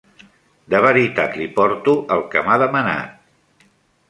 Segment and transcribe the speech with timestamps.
[0.73, 3.71] De veritat li porto el que m'ha demanat.